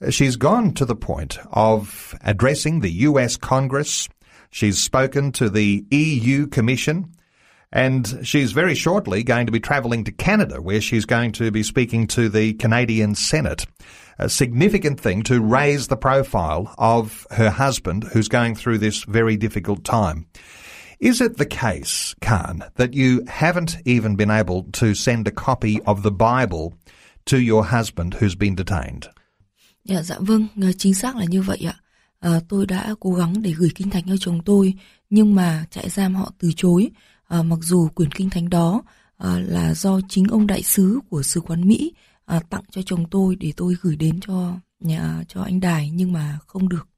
Uh, 0.00 0.10
she's 0.10 0.36
gone 0.36 0.72
to 0.74 0.84
the 0.84 0.96
point 0.96 1.38
of 1.52 2.14
addressing 2.22 2.80
the 2.80 2.92
US 2.92 3.36
Congress. 3.36 4.08
She's 4.50 4.82
spoken 4.82 5.32
to 5.32 5.48
the 5.48 5.84
EU 5.90 6.46
Commission. 6.46 7.12
And 7.74 8.20
she's 8.22 8.52
very 8.52 8.76
shortly 8.76 9.24
going 9.24 9.46
to 9.46 9.52
be 9.52 9.58
travelling 9.58 10.04
to 10.04 10.12
Canada, 10.12 10.62
where 10.62 10.80
she's 10.80 11.04
going 11.04 11.32
to 11.32 11.50
be 11.50 11.64
speaking 11.64 12.06
to 12.08 12.28
the 12.28 12.52
Canadian 12.54 13.16
Senate. 13.16 13.66
A 14.16 14.28
significant 14.28 15.00
thing 15.00 15.24
to 15.24 15.42
raise 15.42 15.88
the 15.88 15.96
profile 15.96 16.72
of 16.78 17.26
her 17.32 17.50
husband, 17.50 18.04
who's 18.04 18.28
going 18.28 18.54
through 18.54 18.78
this 18.78 19.02
very 19.02 19.36
difficult 19.36 19.82
time. 19.82 20.26
Is 21.04 21.20
it 21.20 21.36
the 21.36 21.44
case, 21.44 22.14
Khan, 22.22 22.60
that 22.76 22.94
you 22.94 23.24
haven't 23.28 23.76
even 23.84 24.16
been 24.16 24.30
able 24.30 24.62
to 24.72 24.94
send 24.94 25.28
a 25.28 25.30
copy 25.30 25.78
of 25.84 26.02
the 26.02 26.10
Bible 26.10 26.72
to 27.26 27.36
your 27.36 27.62
husband 27.64 28.14
who's 28.14 28.34
been 28.38 28.56
detained? 28.56 29.04
Dạ, 29.84 30.02
dạ 30.02 30.16
vâng, 30.18 30.46
ờ, 30.62 30.72
chính 30.72 30.94
xác 30.94 31.16
là 31.16 31.24
như 31.24 31.42
vậy 31.42 31.58
ạ. 31.66 31.74
À, 32.20 32.40
tôi 32.48 32.66
đã 32.66 32.94
cố 33.00 33.12
gắng 33.12 33.42
để 33.42 33.52
gửi 33.52 33.70
kinh 33.74 33.90
thánh 33.90 34.02
cho 34.06 34.16
chồng 34.20 34.40
tôi, 34.44 34.74
nhưng 35.10 35.34
mà 35.34 35.64
trại 35.70 35.88
giam 35.88 36.14
họ 36.14 36.32
từ 36.38 36.52
chối. 36.56 36.90
À, 37.28 37.42
mặc 37.42 37.58
dù 37.62 37.88
quyển 37.94 38.12
kinh 38.12 38.30
thánh 38.30 38.50
đó 38.50 38.82
à, 39.16 39.38
là 39.38 39.74
do 39.74 40.00
chính 40.08 40.24
ông 40.24 40.46
đại 40.46 40.62
sứ 40.62 41.00
của 41.10 41.22
sứ 41.22 41.40
quán 41.40 41.68
Mỹ 41.68 41.92
à, 42.26 42.40
tặng 42.50 42.64
cho 42.70 42.82
chồng 42.86 43.04
tôi 43.10 43.36
để 43.36 43.52
tôi 43.56 43.76
gửi 43.82 43.96
đến 43.96 44.20
cho 44.20 44.56
nhà 44.80 45.24
cho 45.28 45.42
anh 45.42 45.60
Đài, 45.60 45.90
nhưng 45.90 46.12
mà 46.12 46.38
không 46.46 46.68
được. 46.68 46.88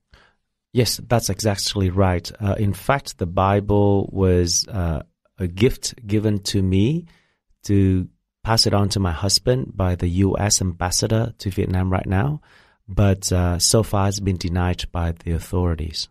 Yes, 0.77 1.01
that's 1.09 1.31
exactly 1.31 1.89
right. 1.89 2.31
Uh, 2.39 2.55
in 2.59 2.75
fact, 2.75 3.17
the 3.17 3.25
Bible 3.25 4.11
was 4.13 4.69
uh, 4.69 5.05
a 5.39 5.47
gift 5.47 5.95
given 6.07 6.41
to 6.53 6.61
me 6.61 7.07
to 7.63 8.11
pass 8.45 8.67
it 8.67 8.75
on 8.75 8.91
to 8.91 9.01
my 9.01 9.11
husband 9.11 9.75
by 9.75 9.95
the 9.95 10.09
U.S. 10.29 10.61
ambassador 10.61 11.33
to 11.39 11.51
Vietnam 11.51 11.91
right 11.91 12.05
now, 12.05 12.43
but 12.87 13.33
uh, 13.33 13.59
so 13.59 13.83
far 13.83 14.09
it's 14.09 14.21
been 14.21 14.37
denied 14.37 14.85
by 14.93 15.13
the 15.13 15.33
authorities. 15.33 16.11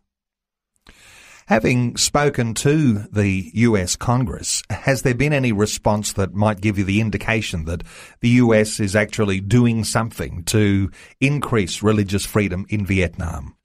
Having 1.46 1.98
spoken 1.98 2.56
to 2.56 3.06
the 3.12 3.52
US 3.54 3.96
Congress, 3.96 4.64
has 4.72 5.04
there 5.04 5.14
been 5.14 5.32
any 5.32 5.52
response 5.52 6.14
that 6.14 6.34
might 6.34 6.60
give 6.60 6.80
you 6.80 6.86
the 6.86 7.02
indication 7.02 7.66
that 7.66 7.84
the 8.22 8.30
US 8.42 8.80
is 8.80 8.96
actually 8.96 9.42
doing 9.42 9.84
something 9.84 10.44
to 10.46 10.90
increase 11.22 11.84
religious 11.84 12.26
freedom 12.26 12.66
in 12.70 12.84
Vietnam? 12.84 13.56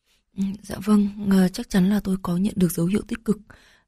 Dạ 0.63 0.77
vâng, 0.85 1.09
chắc 1.53 1.71
chắn 1.71 1.91
là 1.91 2.01
tôi 2.05 2.17
có 2.23 2.37
nhận 2.37 2.55
được 2.57 2.73
dấu 2.73 2.87
hiệu 2.87 3.03
tích 3.09 3.25
cực. 3.25 3.39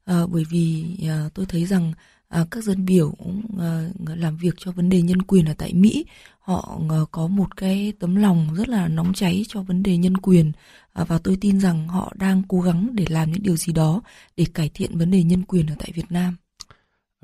À, 0.05 0.21
bởi 0.31 0.43
vì 0.49 0.97
à, 1.07 1.29
tôi 1.33 1.45
thấy 1.45 1.65
rằng 1.65 1.93
à, 2.27 2.45
các 2.51 2.63
dân 2.63 2.85
biểu 2.85 3.13
à, 3.59 3.89
làm 4.15 4.37
việc 4.37 4.53
cho 4.57 4.71
vấn 4.71 4.89
đề 4.89 5.01
nhân 5.01 5.21
quyền 5.21 5.45
ở 5.45 5.53
tại 5.57 5.73
Mỹ. 5.73 6.05
Họ 6.39 6.79
à, 6.89 6.97
có 7.11 7.27
một 7.27 7.57
cái 7.57 7.93
tấm 7.99 8.15
lòng 8.15 8.47
rất 8.55 8.69
là 8.69 8.87
nóng 8.87 9.13
cháy 9.13 9.43
cho 9.47 9.61
vấn 9.61 9.83
đề 9.83 9.97
nhân 9.97 10.17
quyền. 10.17 10.51
À, 10.93 11.03
và 11.03 11.17
tôi 11.17 11.37
tin 11.41 11.59
rằng 11.59 11.87
họ 11.87 12.13
đang 12.15 12.41
cố 12.47 12.61
gắng 12.61 12.89
để 12.93 13.05
làm 13.09 13.31
những 13.31 13.43
điều 13.43 13.55
gì 13.55 13.73
đó 13.73 14.01
để 14.37 14.45
cải 14.53 14.69
thiện 14.73 14.97
vấn 14.97 15.11
đề 15.11 15.23
nhân 15.23 15.43
quyền 15.43 15.67
ở 15.67 15.75
tại 15.79 15.91
Việt 15.95 16.11
Nam. 16.11 16.35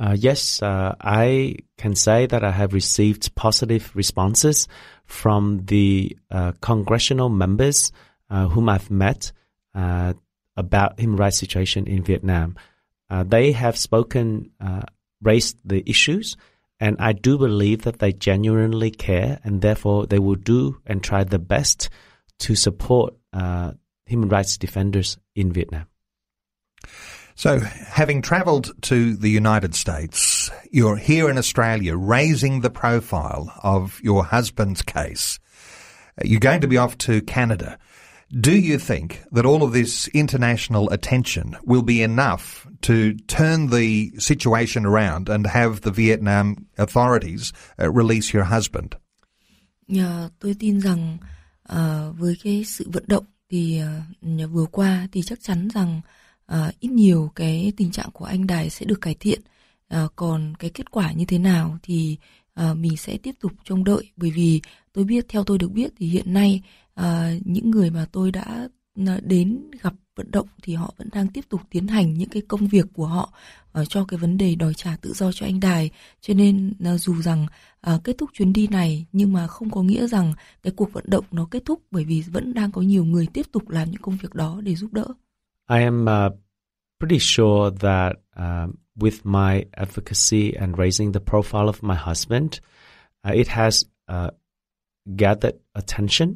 Uh, 0.01 0.23
yes, 0.23 0.63
uh, 0.63 0.95
I 1.19 1.55
can 1.77 1.95
say 1.95 2.27
that 2.27 2.41
I 2.41 2.51
have 2.51 2.79
received 2.79 3.35
positive 3.35 3.85
responses 3.95 4.67
from 5.07 5.59
the 5.67 6.15
uh, 6.33 6.53
congressional 6.61 7.29
members 7.29 7.91
uh, 7.91 8.08
whom 8.29 8.69
I've 8.69 8.91
met 8.91 9.31
uh, 9.73 10.13
about 10.55 10.99
human 10.99 11.17
rights 11.17 11.37
situation 11.37 11.87
in 11.87 12.03
Vietnam. 12.03 12.57
Uh, 13.09 13.23
they 13.23 13.51
have 13.51 13.77
spoken, 13.77 14.51
uh, 14.59 14.83
raised 15.21 15.57
the 15.65 15.83
issues, 15.89 16.37
and 16.79 16.97
I 16.99 17.13
do 17.13 17.37
believe 17.37 17.83
that 17.83 17.99
they 17.99 18.13
genuinely 18.13 18.91
care, 18.91 19.39
and 19.43 19.61
therefore 19.61 20.05
they 20.05 20.19
will 20.19 20.35
do 20.35 20.81
and 20.85 21.03
try 21.03 21.23
the 21.23 21.39
best 21.39 21.89
to 22.39 22.55
support 22.55 23.15
uh, 23.33 23.73
human 24.05 24.29
rights 24.29 24.57
defenders 24.57 25.17
in 25.35 25.51
Vietnam. 25.51 25.87
So, 27.35 27.59
having 27.59 28.21
travelled 28.21 28.71
to 28.83 29.15
the 29.15 29.29
United 29.29 29.73
States, 29.73 30.51
you're 30.71 30.97
here 30.97 31.29
in 31.29 31.37
Australia 31.37 31.95
raising 31.95 32.61
the 32.61 32.69
profile 32.69 33.53
of 33.63 33.99
your 34.03 34.25
husband's 34.25 34.81
case. 34.81 35.39
You're 36.21 36.41
going 36.41 36.61
to 36.61 36.67
be 36.67 36.77
off 36.77 36.97
to 36.99 37.21
Canada. 37.21 37.79
Do 38.31 38.51
you 38.51 38.77
think 38.77 39.23
that 39.31 39.45
all 39.45 39.63
of 39.63 39.73
this 39.73 40.07
international 40.13 40.87
attention 40.89 41.55
will 41.63 41.81
be 41.81 42.03
enough 42.03 42.67
to 42.81 43.13
turn 43.27 43.69
the 43.71 44.11
situation 44.19 44.85
around 44.85 45.29
and 45.29 45.47
have 45.47 45.81
the 45.81 45.91
Vietnam 45.91 46.67
authorities 46.77 47.53
uh, 47.81 47.89
release 47.89 48.31
your 48.31 48.45
husband? 48.45 48.95
Yeah, 49.87 50.29
tôi 50.39 50.55
tin 50.59 50.79
rằng 50.79 51.17
uh, 51.73 52.17
với 52.17 52.37
cái 52.43 52.63
sự 52.63 52.89
vận 52.93 53.03
động 53.07 53.25
thì 53.49 53.81
uh, 54.43 54.51
vừa 54.51 54.65
qua 54.65 55.07
thì 55.11 55.21
chắc 55.21 55.41
chắn 55.41 55.67
rằng 55.73 56.01
uh, 56.53 56.79
ít 56.79 56.91
nhiều 56.91 57.31
cái 57.35 57.73
tình 57.77 57.91
trạng 57.91 58.11
của 58.13 58.25
anh 58.25 58.47
Đài 58.47 58.69
sẽ 58.69 58.85
được 58.85 59.01
cải 59.01 59.15
thiện. 59.19 59.41
Uh, 60.03 60.15
còn 60.15 60.53
cái 60.59 60.69
kết 60.69 60.91
quả 60.91 61.11
như 61.11 61.25
thế 61.25 61.37
nào 61.37 61.77
thì 61.83 62.17
uh, 62.61 62.77
mình 62.77 62.97
sẽ 62.97 63.17
tiếp 63.17 63.35
tục 63.39 63.51
trông 63.63 63.83
đợi 63.83 64.11
bởi 64.17 64.31
vì 64.31 64.61
tôi 64.93 65.05
biết 65.05 65.25
theo 65.29 65.43
tôi 65.43 65.57
được 65.57 65.71
biết 65.71 65.91
thì 65.97 66.07
hiện 66.07 66.33
nay 66.33 66.61
à, 66.99 67.31
những 67.45 67.71
người 67.71 67.89
mà 67.89 68.05
tôi 68.11 68.31
đã 68.31 68.67
ờ, 69.07 69.19
đến 69.23 69.61
gặp 69.81 69.93
vận 70.15 70.31
động 70.31 70.47
thì 70.63 70.73
họ 70.73 70.93
vẫn 70.97 71.09
đang 71.13 71.27
tiếp 71.27 71.41
tục 71.49 71.61
tiến 71.69 71.87
hành 71.87 72.13
những 72.13 72.29
cái 72.29 72.41
công 72.47 72.67
việc 72.67 72.85
của 72.93 73.05
họ 73.05 73.33
uh, 73.79 73.89
cho 73.89 74.05
cái 74.05 74.17
vấn 74.17 74.37
đề 74.37 74.55
đòi 74.55 74.73
trả 74.73 74.95
tự 75.01 75.13
do 75.13 75.31
cho 75.31 75.45
anh 75.45 75.59
Đài. 75.59 75.89
Cho 76.21 76.33
nên 76.33 76.73
uh, 76.93 76.99
dù 76.99 77.21
rằng 77.21 77.45
uh, 77.93 78.03
kết 78.03 78.17
thúc 78.17 78.29
chuyến 78.33 78.53
đi 78.53 78.67
này 78.67 79.05
nhưng 79.11 79.33
mà 79.33 79.47
không 79.47 79.69
có 79.69 79.83
nghĩa 79.83 80.07
rằng 80.07 80.33
cái 80.63 80.73
cuộc 80.75 80.93
vận 80.93 81.03
động 81.07 81.25
nó 81.31 81.47
kết 81.51 81.65
thúc 81.65 81.81
bởi 81.91 82.05
vì 82.05 82.23
vẫn 82.31 82.53
đang 82.53 82.71
có 82.71 82.81
nhiều 82.81 83.05
người 83.05 83.27
tiếp 83.33 83.45
tục 83.51 83.69
làm 83.69 83.91
những 83.91 84.01
công 84.01 84.17
việc 84.17 84.33
đó 84.33 84.61
để 84.63 84.75
giúp 84.75 84.93
đỡ. 84.93 85.05
I 85.71 85.83
am 85.83 86.03
uh, 86.03 86.33
pretty 86.99 87.19
sure 87.19 87.77
that 87.79 88.13
uh, 88.39 88.75
with 88.95 89.19
my 89.23 89.63
advocacy 89.71 90.51
and 90.59 90.75
raising 90.77 91.13
the 91.13 91.19
profile 91.19 91.71
of 91.71 91.73
my 91.81 91.95
husband, 91.95 92.51
uh, 93.27 93.33
it 93.33 93.47
has 93.47 93.83
uh, 94.11 94.31
gathered 95.05 95.55
attention 95.73 96.35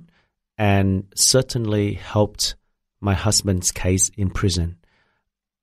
and 0.58 1.06
certainly 1.16 1.94
helped 1.94 2.56
my 3.00 3.14
husband's 3.14 3.72
case 3.72 4.10
in 4.16 4.30
prison. 4.30 4.78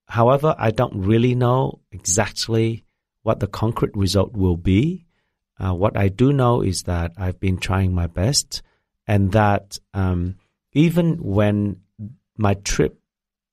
However, 0.09 0.55
I 0.59 0.73
don't 0.73 1.05
really 1.07 1.35
know 1.35 1.81
exactly 1.93 2.85
what 3.23 3.41
the 3.41 3.47
concrete 3.47 3.97
result 3.97 4.33
will 4.33 4.57
be. 4.57 5.07
Uh, 5.59 5.75
what 5.75 5.97
I 5.97 6.09
do 6.09 6.33
know 6.33 6.63
is 6.63 6.85
that 6.85 7.13
I've 7.17 7.39
been 7.39 7.59
trying 7.59 7.95
my 7.95 8.07
best, 8.07 8.63
and 9.07 9.33
that 9.33 9.79
um, 9.95 10.37
even 10.73 11.23
when 11.23 11.83
my 12.37 12.55
trip 12.55 12.99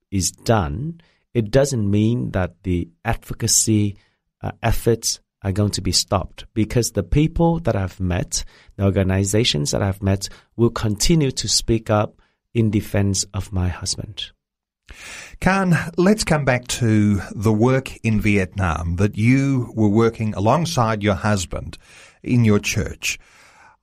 is 0.09 0.31
done, 0.31 1.01
it 1.33 1.51
doesn't 1.51 1.89
mean 1.89 2.31
that 2.31 2.63
the 2.63 2.89
advocacy 3.05 3.97
uh, 4.41 4.51
efforts 4.63 5.19
are 5.43 5.51
going 5.51 5.71
to 5.71 5.81
be 5.81 5.91
stopped 5.91 6.45
because 6.53 6.91
the 6.91 7.03
people 7.03 7.59
that 7.59 7.75
I've 7.75 7.99
met, 7.99 8.43
the 8.75 8.85
organizations 8.85 9.71
that 9.71 9.83
I've 9.83 10.01
met, 10.01 10.29
will 10.55 10.69
continue 10.69 11.31
to 11.31 11.47
speak 11.47 11.89
up 11.89 12.21
in 12.53 12.71
defense 12.71 13.25
of 13.33 13.51
my 13.51 13.67
husband. 13.67 14.31
Khanh, 15.41 15.93
let's 15.97 16.23
come 16.23 16.45
back 16.45 16.67
to 16.67 17.21
the 17.35 17.53
work 17.53 17.95
in 17.97 18.21
Vietnam 18.21 18.95
that 18.95 19.17
you 19.17 19.71
were 19.75 19.89
working 19.89 20.33
alongside 20.33 21.03
your 21.03 21.15
husband 21.15 21.77
in 22.23 22.45
your 22.45 22.59
church. 22.59 23.19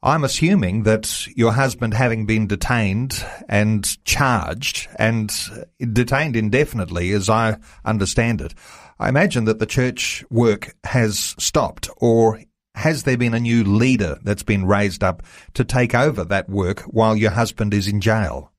I'm 0.02 0.24
assuming 0.24 0.82
that 0.82 1.26
your 1.34 1.52
husband, 1.52 1.94
having 1.94 2.26
been 2.26 2.46
detained 2.46 3.24
and 3.48 4.04
charged 4.04 4.88
and 4.96 5.32
detained 5.78 6.36
indefinitely, 6.36 7.12
as 7.12 7.30
I 7.30 7.56
understand 7.86 8.42
it, 8.42 8.54
I 8.98 9.08
imagine 9.08 9.44
that 9.46 9.58
the 9.58 9.66
church 9.66 10.24
work 10.30 10.74
has 10.84 11.34
stopped 11.38 11.88
or 12.00 12.40
has 12.74 13.04
there 13.04 13.16
been 13.16 13.34
a 13.34 13.40
new 13.40 13.64
leader 13.64 14.16
that's 14.24 14.42
been 14.42 14.66
raised 14.66 15.02
up 15.02 15.22
to 15.54 15.64
take 15.64 15.94
over 15.94 16.24
that 16.24 16.48
work 16.48 16.80
while 16.82 17.16
your 17.16 17.32
husband 17.32 17.74
is 17.74 17.88
in 17.88 18.00
jail? 18.00 18.50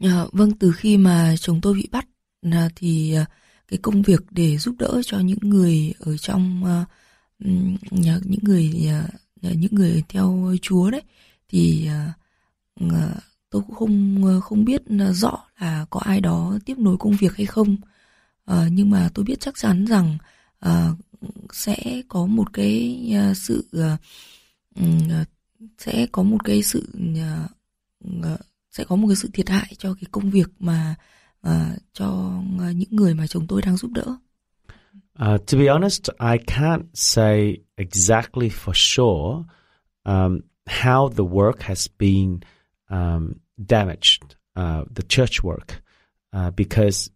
À, 0.00 0.26
vâng, 0.32 0.52
từ 0.52 0.72
khi 0.72 0.96
mà 0.96 1.34
chồng 1.40 1.60
tôi 1.60 1.74
bị 1.74 1.88
bắt 1.92 2.06
là 2.42 2.68
thì 2.76 3.14
à, 3.14 3.26
cái 3.68 3.78
công 3.82 4.02
việc 4.02 4.20
để 4.30 4.58
giúp 4.58 4.74
đỡ 4.78 5.00
cho 5.04 5.18
những 5.18 5.38
người 5.42 5.92
ở 5.98 6.16
trong 6.16 6.64
à, 6.64 6.84
những 7.38 8.40
người 8.42 8.88
à, 8.88 9.08
những 9.40 9.74
người 9.74 10.02
theo 10.08 10.54
Chúa 10.62 10.90
đấy 10.90 11.02
thì 11.48 11.86
à, 11.86 12.12
à, 12.90 13.14
tôi 13.50 13.62
cũng 13.66 13.74
không 13.74 14.40
không 14.44 14.64
biết 14.64 14.82
rõ 15.12 15.44
là 15.60 15.86
có 15.90 16.00
ai 16.00 16.20
đó 16.20 16.58
tiếp 16.64 16.78
nối 16.78 16.96
công 16.98 17.12
việc 17.12 17.36
hay 17.36 17.46
không. 17.46 17.76
À, 18.46 18.68
nhưng 18.72 18.90
mà 18.90 19.10
tôi 19.14 19.24
biết 19.24 19.40
chắc 19.40 19.54
chắn 19.56 19.84
rằng 19.84 20.18
à, 20.58 20.90
sẽ 21.52 22.02
có 22.08 22.26
một 22.26 22.52
cái 22.52 23.00
à, 23.14 23.34
sự 23.34 23.68
à, 23.72 23.98
sẽ 25.78 26.06
có 26.12 26.22
một 26.22 26.44
cái 26.44 26.62
sự 26.62 26.88
à, 27.16 27.48
sẽ 28.70 28.84
có 28.84 28.96
một 28.96 29.08
cái 29.08 29.16
sự 29.16 29.30
thiệt 29.32 29.48
hại 29.48 29.74
cho 29.78 29.94
cái 29.94 30.04
công 30.10 30.30
việc 30.30 30.48
mà 30.58 30.94
uh, 31.48 31.78
cho 31.92 32.32
những 32.74 32.88
người 32.90 33.14
mà 33.14 33.26
chồng 33.26 33.46
tôi 33.46 33.62
đang 33.62 33.76
giúp 33.76 33.90
đỡ. 33.94 34.16
Uh, 35.18 35.46
to 35.46 35.58
be 35.58 35.66
honest, 35.68 36.10
I 36.18 36.36
can't 36.46 36.84
say 36.94 37.56
exactly 37.76 38.48
for 38.48 38.74
sure 38.74 39.44
um, 40.04 40.40
how 40.66 41.08
the 41.08 41.24
work 41.24 41.62
has 41.62 41.88
been 41.98 42.40
um, 42.90 43.32
damaged, 43.56 44.36
uh, 44.58 44.84
the 44.94 45.02
church 45.08 45.42
work, 45.42 45.80
uh, 46.36 46.50
because 46.56 47.10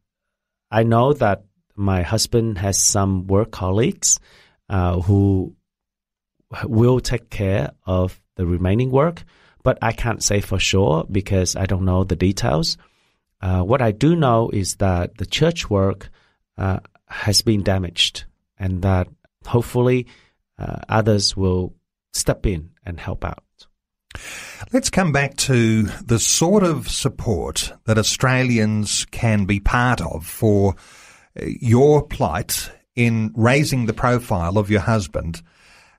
I 0.70 0.82
know 0.82 1.12
that 1.14 1.44
my 1.76 2.02
husband 2.02 2.58
has 2.58 2.80
some 2.80 3.26
work 3.26 3.50
colleagues 3.50 4.18
uh, 4.68 5.00
who 5.00 5.54
will 6.64 7.00
take 7.00 7.30
care 7.30 7.72
of 7.86 8.20
the 8.36 8.46
remaining 8.46 8.90
work 8.90 9.24
but 9.62 9.78
I 9.82 9.92
can't 9.92 10.22
say 10.22 10.40
for 10.40 10.58
sure 10.58 11.04
because 11.10 11.56
I 11.56 11.66
don't 11.66 11.84
know 11.84 12.04
the 12.04 12.16
details. 12.16 12.76
Uh, 13.40 13.62
what 13.62 13.82
I 13.82 13.92
do 13.92 14.16
know 14.16 14.50
is 14.50 14.76
that 14.76 15.16
the 15.18 15.26
church 15.26 15.68
work 15.68 16.08
uh, 16.58 16.80
has 17.06 17.42
been 17.42 17.62
damaged 17.62 18.24
and 18.58 18.82
that 18.82 19.08
hopefully 19.46 20.06
uh, 20.58 20.76
others 20.88 21.36
will 21.36 21.74
step 22.12 22.46
in 22.46 22.70
and 22.84 22.98
help 23.00 23.24
out. 23.24 23.42
Let's 24.72 24.90
come 24.90 25.12
back 25.12 25.36
to 25.38 25.84
the 26.04 26.18
sort 26.18 26.62
of 26.62 26.88
support 26.88 27.72
that 27.86 27.98
Australians 27.98 29.06
can 29.10 29.44
be 29.44 29.60
part 29.60 30.00
of 30.00 30.26
for 30.26 30.74
uh, 31.40 31.44
your 31.44 32.06
plight 32.06 32.70
in 32.94 33.32
raising 33.34 33.86
the 33.86 33.92
profile 33.92 34.58
of 34.58 34.70
your 34.70 34.80
husband 34.80 35.42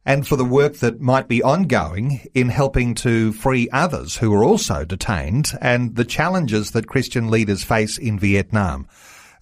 and 0.05 0.27
for 0.27 0.35
the 0.35 0.45
work 0.45 0.77
that 0.77 0.99
might 0.99 1.27
be 1.27 1.43
ongoing 1.43 2.21
in 2.33 2.49
helping 2.49 2.95
to 2.95 3.31
free 3.33 3.69
others 3.71 4.17
who 4.17 4.33
are 4.33 4.43
also 4.43 4.83
detained 4.83 5.51
and 5.61 5.95
the 5.95 6.05
challenges 6.05 6.71
that 6.71 6.87
Christian 6.87 7.29
leaders 7.29 7.63
face 7.63 7.97
in 7.97 8.17
Vietnam. 8.17 8.87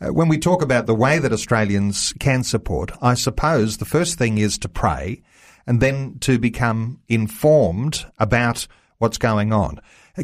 Uh, 0.01 0.13
when 0.13 0.27
we 0.27 0.37
talk 0.37 0.61
about 0.61 0.85
the 0.85 0.95
way 0.95 1.19
that 1.19 1.33
Australians 1.33 2.13
can 2.19 2.43
support, 2.43 2.91
I 3.01 3.13
suppose 3.13 3.77
the 3.77 3.85
first 3.85 4.17
thing 4.17 4.37
is 4.37 4.57
to 4.59 4.69
pray 4.69 5.21
and 5.69 5.79
then 5.79 6.17
to 6.19 6.39
become 6.39 6.99
informed 7.07 8.05
about 8.17 8.67
what's 8.97 9.19
going 9.19 9.53
on. 9.53 9.79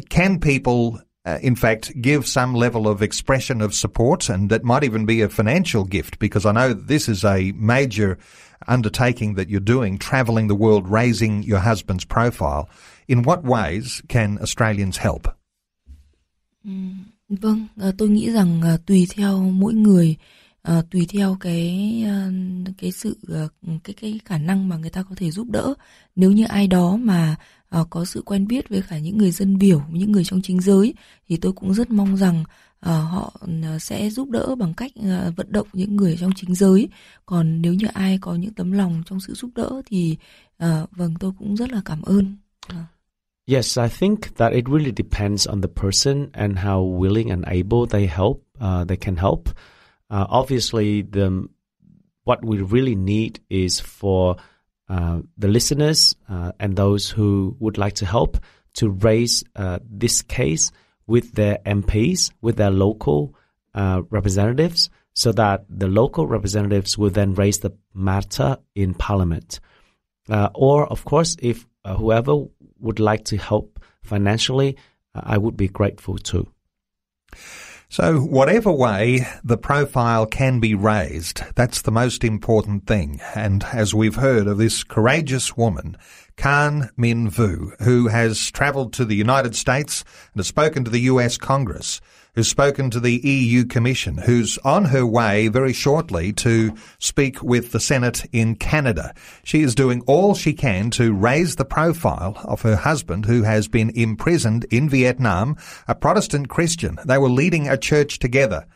Can 0.08 0.40
people 0.40 1.00
uh, 1.24 1.40
in 1.42 1.56
fact, 1.56 2.00
give 2.00 2.24
some 2.24 2.54
level 2.54 2.86
of 2.86 3.02
expression 3.02 3.60
of 3.60 3.74
support, 3.74 4.28
and 4.28 4.48
that 4.48 4.62
might 4.62 4.84
even 4.84 5.04
be 5.04 5.22
a 5.22 5.28
financial 5.28 5.82
gift, 5.82 6.20
because 6.20 6.46
I 6.46 6.52
know 6.52 6.72
this 6.72 7.08
is 7.08 7.24
a 7.24 7.50
major 7.56 8.16
undertaking 8.68 9.34
that 9.34 9.48
you're 9.48 9.58
doing, 9.58 9.98
travelling 9.98 10.46
the 10.46 10.54
world, 10.54 10.88
raising 10.88 11.42
your 11.42 11.58
husband's 11.58 12.04
profile. 12.04 12.68
In 13.08 13.24
what 13.24 13.42
ways 13.42 14.02
can 14.06 14.38
Australians 14.38 14.98
help? 14.98 15.26
vâng, 17.28 17.66
tôi 17.98 18.08
nghĩ 18.08 18.30
rằng 18.30 18.60
tùy 18.86 19.06
theo 19.10 19.38
mỗi 19.40 19.74
người, 19.74 20.16
Ờ, 20.66 20.82
tùy 20.90 21.06
theo 21.08 21.36
cái 21.40 21.92
ờ, 22.06 22.30
cái 22.78 22.92
sự 22.92 23.18
ờ, 23.28 23.48
cái 23.84 23.94
cái 24.00 24.20
khả 24.24 24.38
năng 24.38 24.68
mà 24.68 24.76
người 24.76 24.90
ta 24.90 25.02
có 25.02 25.14
thể 25.14 25.30
giúp 25.30 25.46
đỡ. 25.50 25.74
Nếu 26.16 26.32
như 26.32 26.44
ai 26.44 26.66
đó 26.66 26.96
mà 26.96 27.36
uh, 27.80 27.90
có 27.90 28.04
sự 28.04 28.22
quen 28.22 28.46
biết 28.46 28.68
với 28.68 28.82
cả 28.88 28.98
những 28.98 29.18
người 29.18 29.30
dân 29.30 29.58
biểu, 29.58 29.82
những 29.90 30.12
người 30.12 30.24
trong 30.24 30.42
chính 30.42 30.60
giới 30.60 30.94
thì 31.28 31.36
tôi 31.36 31.52
cũng 31.52 31.74
rất 31.74 31.90
mong 31.90 32.16
rằng 32.16 32.40
uh, 32.40 32.86
họ 32.86 33.40
sẽ 33.80 34.10
giúp 34.10 34.30
đỡ 34.30 34.54
bằng 34.54 34.74
cách 34.74 34.90
uh, 34.98 35.36
vận 35.36 35.52
động 35.52 35.66
những 35.72 35.96
người 35.96 36.16
trong 36.20 36.30
chính 36.36 36.54
giới. 36.54 36.88
Còn 37.26 37.62
nếu 37.62 37.74
như 37.74 37.86
ai 37.92 38.18
có 38.20 38.34
những 38.34 38.54
tấm 38.54 38.72
lòng 38.72 39.02
trong 39.06 39.20
sự 39.20 39.34
giúp 39.34 39.50
đỡ 39.54 39.82
thì 39.86 40.16
uh, 40.64 40.90
vâng 40.90 41.14
tôi 41.20 41.32
cũng 41.38 41.56
rất 41.56 41.70
là 41.72 41.80
cảm 41.84 42.02
ơn. 42.02 42.36
Uh. 42.72 42.78
Yes, 43.46 43.78
I 43.78 43.88
think 44.00 44.20
that 44.36 44.52
it 44.52 44.64
really 44.66 44.92
depends 44.96 45.48
on 45.48 45.62
the 45.62 45.68
person 45.82 46.28
and 46.32 46.58
how 46.58 46.98
willing 46.98 47.30
and 47.30 47.44
able 47.44 47.86
they 47.90 48.06
help. 48.06 48.36
Uh, 48.58 48.88
they 48.88 48.96
can 48.96 49.16
help. 49.16 49.40
Uh, 50.10 50.26
obviously, 50.28 51.02
the 51.02 51.48
what 52.24 52.44
we 52.44 52.60
really 52.60 52.96
need 52.96 53.40
is 53.48 53.78
for 53.78 54.36
uh, 54.88 55.20
the 55.38 55.48
listeners 55.48 56.16
uh, 56.28 56.52
and 56.58 56.76
those 56.76 57.08
who 57.08 57.56
would 57.60 57.78
like 57.78 57.94
to 57.94 58.06
help 58.06 58.38
to 58.74 58.90
raise 58.90 59.42
uh, 59.54 59.78
this 59.88 60.22
case 60.22 60.70
with 61.06 61.32
their 61.32 61.58
MPs, 61.64 62.32
with 62.40 62.56
their 62.56 62.70
local 62.70 63.34
uh, 63.74 64.02
representatives, 64.10 64.90
so 65.14 65.32
that 65.32 65.64
the 65.68 65.86
local 65.86 66.26
representatives 66.26 66.98
will 66.98 67.10
then 67.10 67.34
raise 67.34 67.60
the 67.60 67.72
matter 67.94 68.58
in 68.74 68.92
Parliament. 68.92 69.60
Uh, 70.28 70.50
or, 70.54 70.86
of 70.86 71.04
course, 71.04 71.36
if 71.40 71.66
whoever 71.86 72.44
would 72.80 72.98
like 72.98 73.24
to 73.24 73.36
help 73.36 73.80
financially, 74.02 74.76
I 75.14 75.38
would 75.38 75.56
be 75.56 75.68
grateful 75.68 76.18
too. 76.18 76.48
So, 77.88 78.18
whatever 78.18 78.72
way 78.72 79.28
the 79.44 79.56
profile 79.56 80.26
can 80.26 80.58
be 80.58 80.74
raised, 80.74 81.42
that's 81.54 81.82
the 81.82 81.92
most 81.92 82.24
important 82.24 82.86
thing. 82.86 83.20
And 83.36 83.62
as 83.72 83.94
we've 83.94 84.16
heard 84.16 84.48
of 84.48 84.58
this 84.58 84.82
courageous 84.82 85.56
woman, 85.56 85.96
Khanh 86.36 86.90
Minh 86.98 87.28
Vu, 87.28 87.72
who 87.80 88.08
has 88.08 88.50
travelled 88.50 88.92
to 88.94 89.04
the 89.04 89.14
United 89.14 89.54
States 89.54 90.04
and 90.32 90.40
has 90.40 90.48
spoken 90.48 90.82
to 90.84 90.90
the 90.90 91.02
US 91.02 91.38
Congress, 91.38 92.00
who's 92.36 92.48
spoken 92.48 92.90
to 92.90 93.00
the 93.00 93.16
EU 93.26 93.64
Commission, 93.64 94.18
who's 94.18 94.58
on 94.58 94.84
her 94.84 95.04
way 95.04 95.48
very 95.48 95.72
shortly 95.72 96.32
to 96.34 96.72
speak 96.98 97.42
with 97.42 97.72
the 97.72 97.80
Senate 97.80 98.24
in 98.30 98.54
Canada. 98.54 99.14
She 99.42 99.62
is 99.62 99.74
doing 99.74 100.02
all 100.02 100.34
she 100.34 100.52
can 100.52 100.90
to 100.90 101.14
raise 101.14 101.56
the 101.56 101.64
profile 101.64 102.38
of 102.44 102.60
her 102.62 102.76
husband 102.76 103.24
who 103.24 103.42
has 103.42 103.66
been 103.66 103.90
imprisoned 103.94 104.64
in 104.70 104.88
Vietnam, 104.88 105.56
a 105.88 105.94
Protestant 105.94 106.50
Christian. 106.50 106.98
They 107.06 107.18
were 107.18 107.30
leading 107.30 107.68
a 107.68 107.78
church 107.78 108.20
together. 108.20 108.66